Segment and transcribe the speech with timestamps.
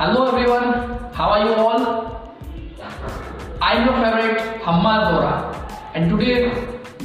[0.00, 0.64] Hello everyone
[1.14, 1.84] how are you all
[3.62, 5.30] I am favourite हम्मा दोरा
[5.96, 6.34] and today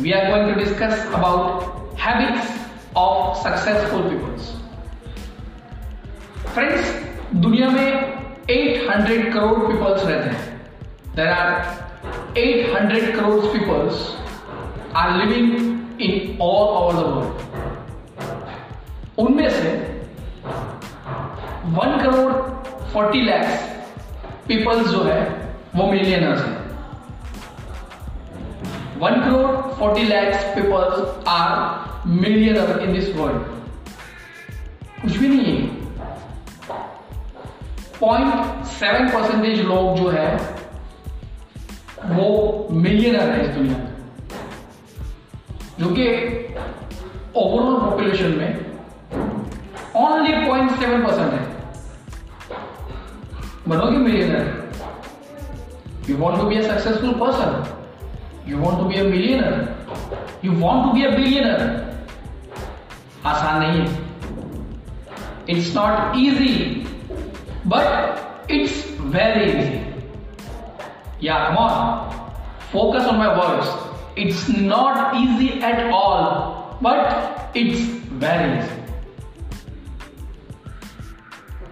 [0.01, 2.51] we are going to discuss about habits
[2.97, 4.51] of successful peoples
[6.53, 6.93] friends
[7.47, 7.89] दुनिया में
[8.51, 10.43] 800 crore peoples रहते हैं.
[11.15, 11.49] There are
[12.45, 14.07] 800 crore peoples
[14.95, 15.49] are living
[16.01, 17.35] in all over the world
[19.25, 19.77] उनमें से
[21.77, 22.52] one crore
[22.93, 23.63] forty lakhs
[24.47, 25.21] peoples जो है,
[25.75, 26.57] वो मिलियनर्स हैं।
[28.99, 33.41] One crore forty lakhs peoples are millionaire in this world
[35.01, 35.67] कुछ भी नहीं है।
[37.99, 40.35] पॉइंट सेवन परसेंटेज लोग जो है,
[42.05, 43.91] वो मिलियनर है इस दुनिया में।
[45.79, 46.05] जो कि
[47.35, 48.65] ओवरऑल पॉपुलेशन में
[49.95, 51.52] ओनली पॉइंट सेवन परसेंट है।
[53.67, 54.43] बनोगे millionaire
[56.09, 59.53] you want to be a successful person you want to be a millionaire
[60.45, 61.59] you want to be a billionaire
[63.25, 63.87] आसान नहीं है।
[65.49, 66.53] It's not easy
[67.67, 68.75] but it's
[69.15, 71.73] very easy या come on
[72.71, 73.69] focus on my words
[74.17, 76.23] it's not easy at all
[76.83, 77.81] but it's
[78.23, 78.81] very easy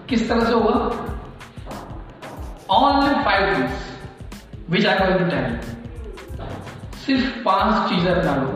[0.10, 0.74] किस तरह से होगा?
[2.77, 5.47] only five things which I going to tell
[7.07, 8.49] सिर्फ पांच चीजें अपना लो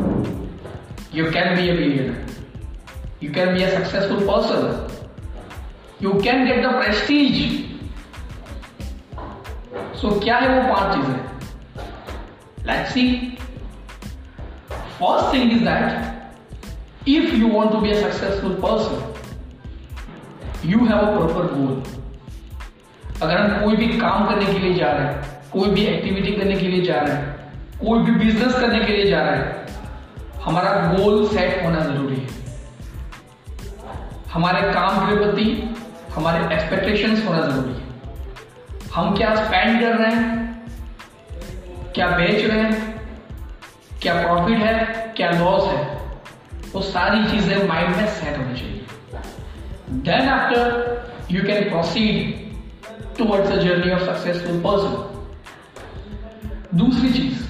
[1.14, 4.62] you can be a billionaire you can be a successful person
[6.02, 7.36] you can get the prestige
[10.00, 11.18] so क्या है वो पांच चीजें
[12.66, 13.04] let's see
[15.00, 18.94] first thing is that if you want to be a successful person
[20.69, 21.82] you have a proper goal
[23.21, 25.15] अगर हम कोई भी काम करने के लिए जा रहे हैं,
[25.51, 27.35] कोई भी एक्टिविटी करने के लिए जा रहे हैं,
[27.79, 29.65] कोई भी बिज़नेस करने के लिए जा रहे हैं,
[30.45, 32.27] हमारा गोल सेट होना ज़रूरी है।
[34.33, 35.47] हमारे काम के प्रति
[36.15, 37.83] हमारे एक्सपेक्टेशंस होना ज़रूरी है।
[38.95, 40.25] हम क्या स्पेंड कर रहे हैं,
[41.95, 42.93] क्या बेच रहे हैं,
[44.01, 45.83] क्या प्रॉफिट है, क्या लॉस है,
[46.73, 48.81] वो सारी चीज़ें माइंड में सेट होनी चाहिए।
[50.05, 50.63] Then after
[51.31, 52.43] you can proceed
[53.19, 55.11] towards the journey of successful person
[56.77, 57.45] दूसरी चीज़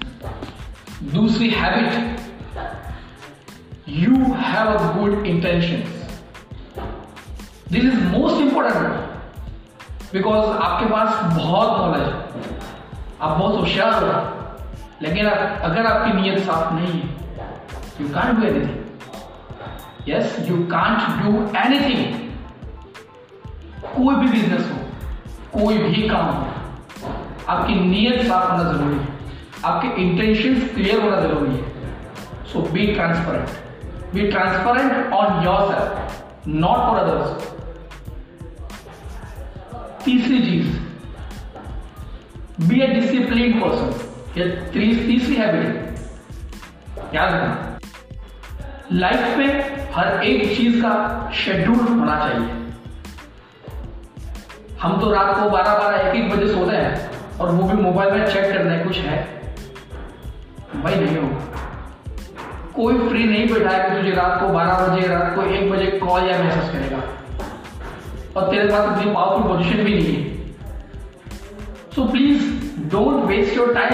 [1.04, 2.20] दूसरी habit
[3.90, 5.78] you have a good intention
[7.72, 8.88] this is most important
[10.14, 12.14] because आपके पास बहुत नॉलेज है।
[13.22, 14.10] आप बहुत होशियार हो।
[15.02, 17.10] लेकिन आप, अगर आपकी नीयत साफ़ नहीं है
[18.02, 18.80] you can't do anything
[20.08, 22.30] yes you can't do anything
[23.86, 24.85] कोई भी बिज़नेस हो।
[25.56, 26.28] कोई भी काम
[27.50, 29.08] आपकी नीयत साफ़ होना ज़रूरी है।
[29.66, 31.64] आपके इंटेंशन क्लियर होना ज़रूरी है।
[32.52, 33.48] So be transparent
[34.14, 37.54] be transparent on your self not for others
[40.06, 40.68] तीसरी चीज़
[42.68, 43.90] बी ए डिसिप्लिन पर्सन
[44.40, 45.72] या तीसरी हैबिट
[47.16, 47.78] याद रखना।
[48.94, 49.52] लाइफ में
[49.96, 50.94] हर एक चीज़ का
[51.36, 52.55] शेड्यूल होना चाहिए।
[54.82, 58.14] हम तो रात को बारह बारह एक एक बजे सोते हैं और वो भी मोबाइल
[58.14, 59.18] में चेक करना है, कुछ है।
[60.84, 61.28] भाई नहीं हो
[62.76, 65.86] कोई फ्री नहीं बैठा है कि तुझे रात को बारह बजे, रात को एक बजे
[66.00, 67.02] कॉल या मैसेज करेगा।
[68.36, 70.24] और तेरे पास इतनी पावरफुल पोजिशन भी नहीं है।
[71.96, 72.42] So please
[72.92, 73.94] don't waste your time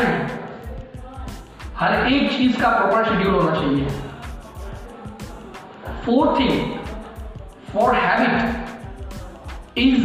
[1.77, 3.87] हर एक चीज़ का प्रॉपर शेड्यूल होना चाहिए।
[6.05, 6.55] Fourth thing
[7.73, 8.35] for habit
[9.77, 10.01] is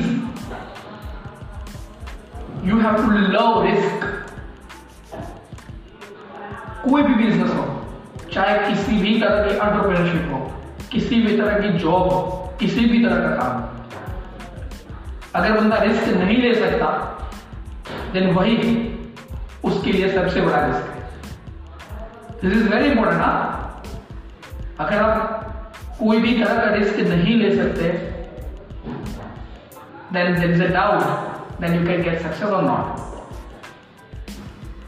[2.66, 4.04] you have to love risk
[6.84, 7.64] कोई भी बिज़नेस हो,
[8.32, 10.38] चाहे किसी भी तरह की एंटरप्रेन्योरशिप हो,
[10.92, 12.20] किसी भी तरह की जॉब हो,
[12.60, 13.54] किसी भी तरह का काम
[15.34, 16.88] अगर बंदा रिस्क नहीं ले सकता
[18.12, 18.56] देन वही
[19.64, 21.00] उसके लिए सबसे बड़ा रिस्क है।
[22.42, 23.30] दिस इज़ वेरी इंपॉर्टेंट ना
[24.80, 25.16] अगर आप
[25.98, 27.88] कोई भी तरह का रिस्क नहीं ले सकते
[30.12, 31.02] then there is a doubt
[31.58, 33.00] then you can get success or not.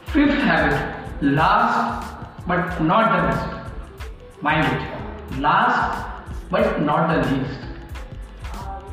[0.07, 2.07] Fifth habit, last
[2.47, 4.41] but not the least.
[4.41, 7.59] Mind it, last but not the least.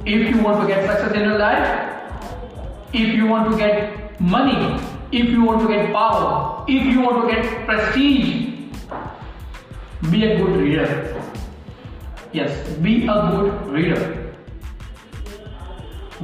[0.05, 1.93] If you want to get success in your life,
[2.93, 4.81] if you want to get money,
[5.13, 8.47] if you want to get power, if you want to get prestige,
[10.11, 11.23] be a good reader.
[12.33, 14.26] Yes, be a good reader.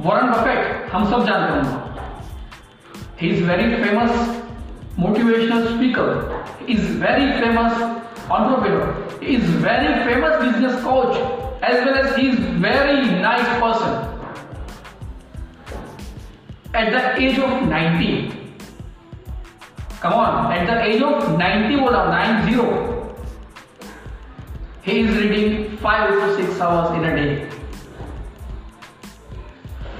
[0.03, 1.75] Warren Buffett हम सब जानते होंगे।
[3.21, 4.41] He is very famous
[4.99, 7.81] motivational speaker is very famous
[8.31, 11.15] entrepreneur is very famous business coach
[11.69, 13.93] as well as is very nice person
[16.77, 18.13] at the age of ninety
[20.03, 22.67] come on at the age of ninety बोला nine zero
[24.87, 27.25] he is reading five to six hours in a day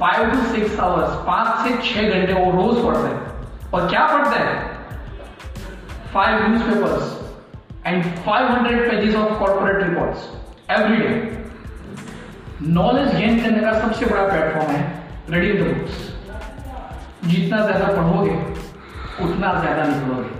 [0.03, 3.19] five to six hours पाँच से छह घंटे वो रोज पढ़ते हैं।
[3.73, 4.55] और क्या पढ़ते हैं?
[6.13, 6.33] Five
[6.63, 7.05] newspapers
[7.85, 10.19] and 500 pages of corporate reports
[10.71, 11.11] every day
[12.73, 14.81] knowledge gain करने का सबसे बड़ा प्लेटफॉर्म है
[15.29, 15.95] रीडिंग द बुक्स
[17.31, 18.35] जितना ज़्यादा पढ़ोगे,
[19.23, 20.31] उतना ज़्यादा निकलोगे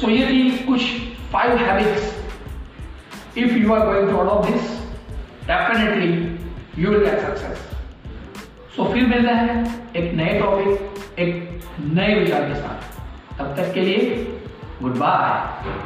[0.00, 0.80] सो ये थी कुछ
[1.32, 2.02] five habits
[3.38, 4.64] if you are going to adopt this
[5.46, 6.10] definitely
[6.82, 7.63] you will get success
[8.76, 13.80] so फिर मिलते हैं एक नए टॉपिक एक नए विचार के साथ। तब तक के
[13.80, 14.14] लिए
[14.82, 15.83] गुड बाय